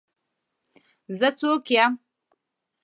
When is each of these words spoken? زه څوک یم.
زه 1.17 1.29
څوک 1.39 1.65
یم. 1.75 1.93